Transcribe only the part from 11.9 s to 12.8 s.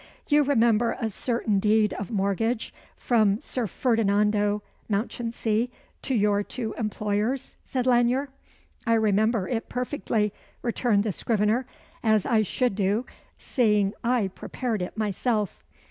"as I should